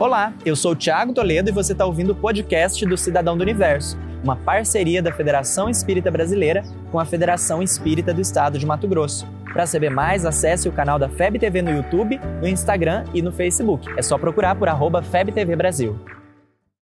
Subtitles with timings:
[0.00, 3.42] Olá, eu sou o Thiago Toledo e você está ouvindo o podcast do Cidadão do
[3.42, 8.86] Universo, uma parceria da Federação Espírita Brasileira com a Federação Espírita do Estado de Mato
[8.86, 9.26] Grosso.
[9.52, 13.32] Para saber mais, acesse o canal da FEB TV no YouTube, no Instagram e no
[13.32, 13.92] Facebook.
[13.96, 15.98] É só procurar por arroba FebTV Brasil.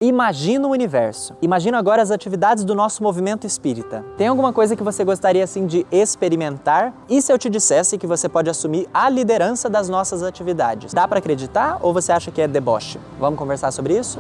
[0.02, 1.36] Imagina o universo.
[1.40, 4.04] Imagina agora as atividades do nosso movimento espírita.
[4.18, 6.92] Tem alguma coisa que você gostaria assim de experimentar?
[7.08, 10.92] E se eu te dissesse que você pode assumir a liderança das nossas atividades?
[10.92, 12.98] Dá para acreditar ou você acha que é deboche?
[13.20, 14.18] Vamos conversar sobre isso?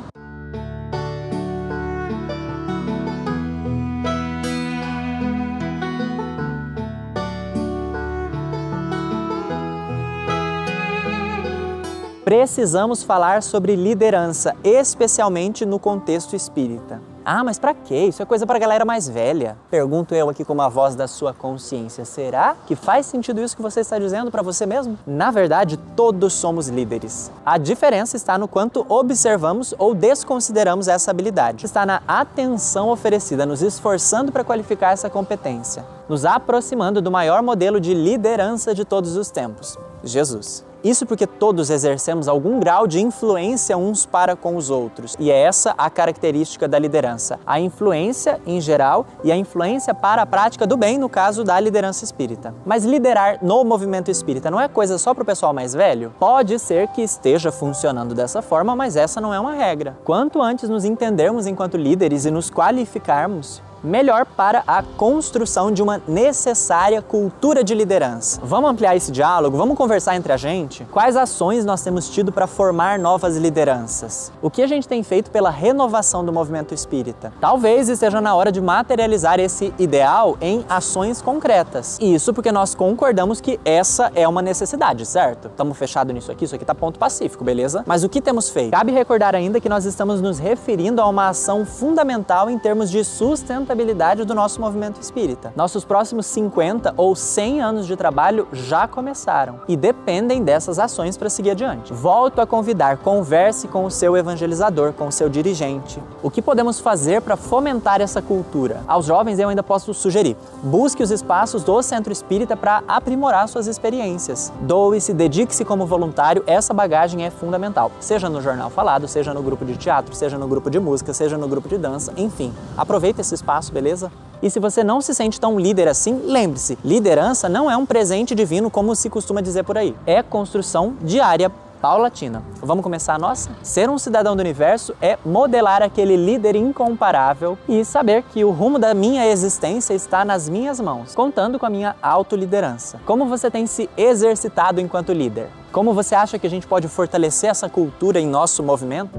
[12.24, 17.00] Precisamos falar sobre liderança, especialmente no contexto espírita.
[17.24, 18.06] Ah, mas para quê?
[18.06, 19.56] Isso é coisa para galera mais velha.
[19.70, 22.04] Pergunto eu aqui com uma voz da sua consciência.
[22.04, 24.98] Será que faz sentido isso que você está dizendo para você mesmo?
[25.06, 27.30] Na verdade, todos somos líderes.
[27.46, 31.64] A diferença está no quanto observamos ou desconsideramos essa habilidade.
[31.64, 37.78] Está na atenção oferecida, nos esforçando para qualificar essa competência, nos aproximando do maior modelo
[37.78, 40.71] de liderança de todos os tempos, Jesus.
[40.84, 45.14] Isso porque todos exercemos algum grau de influência uns para com os outros.
[45.18, 50.22] E é essa a característica da liderança: a influência em geral e a influência para
[50.22, 52.54] a prática do bem, no caso da liderança espírita.
[52.66, 56.12] Mas liderar no movimento espírita não é coisa só para o pessoal mais velho?
[56.18, 59.96] Pode ser que esteja funcionando dessa forma, mas essa não é uma regra.
[60.04, 66.00] Quanto antes nos entendermos enquanto líderes e nos qualificarmos, melhor para a construção de uma
[66.06, 68.40] necessária cultura de liderança.
[68.42, 69.56] Vamos ampliar esse diálogo?
[69.56, 70.84] Vamos conversar entre a gente?
[70.90, 74.32] Quais ações nós temos tido para formar novas lideranças?
[74.40, 77.32] O que a gente tem feito pela renovação do movimento espírita?
[77.40, 81.98] Talvez esteja na hora de materializar esse ideal em ações concretas.
[82.00, 85.48] Isso porque nós concordamos que essa é uma necessidade, certo?
[85.48, 87.82] Estamos fechados nisso aqui, isso aqui está ponto pacífico, beleza?
[87.86, 88.70] Mas o que temos feito?
[88.70, 93.04] Cabe recordar ainda que nós estamos nos referindo a uma ação fundamental em termos de
[93.04, 95.52] sustentabilidade sustentabilidade do nosso movimento espírita.
[95.56, 101.30] Nossos próximos 50 ou 100 anos de trabalho já começaram e dependem dessas ações para
[101.30, 101.92] seguir adiante.
[101.92, 106.02] Volto a convidar, converse com o seu evangelizador, com o seu dirigente.
[106.22, 108.82] O que podemos fazer para fomentar essa cultura?
[108.86, 113.66] Aos jovens eu ainda posso sugerir: busque os espaços do centro espírita para aprimorar suas
[113.66, 114.52] experiências.
[114.60, 117.90] Doe-se, dedique-se como voluntário, essa bagagem é fundamental.
[118.00, 121.38] Seja no jornal falado, seja no grupo de teatro, seja no grupo de música, seja
[121.38, 122.52] no grupo de dança, enfim.
[122.76, 124.10] Aproveite esse espaço beleza?
[124.42, 128.34] E se você não se sente tão líder assim, lembre-se: liderança não é um presente
[128.34, 129.94] divino como se costuma dizer por aí.
[130.06, 131.50] É construção diária
[131.82, 132.44] paulatina.
[132.60, 133.50] Vamos começar a nossa?
[133.60, 138.78] Ser um cidadão do universo é modelar aquele líder incomparável e saber que o rumo
[138.78, 143.00] da minha existência está nas minhas mãos, contando com a minha autoliderança.
[143.04, 145.48] Como você tem se exercitado enquanto líder?
[145.72, 149.18] Como você acha que a gente pode fortalecer essa cultura em nosso movimento?